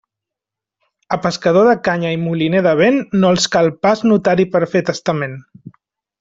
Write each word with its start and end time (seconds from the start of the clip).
A 1.17 1.19
pescador 1.25 1.67
de 1.71 1.75
canya 1.87 2.13
i 2.15 2.19
moliner 2.21 2.63
de 2.69 2.73
vent 2.81 2.97
no 3.19 3.31
els 3.35 3.47
cal 3.57 3.71
pas 3.87 4.03
notari 4.13 4.47
per 4.57 4.63
fer 4.75 4.83
testament. 4.91 5.39